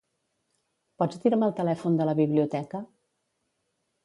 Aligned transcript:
Pots 1.03 1.21
dir-me 1.25 1.49
el 1.49 1.53
telèfon 1.59 2.01
de 2.01 2.09
la 2.11 2.17
biblioteca? 2.21 2.83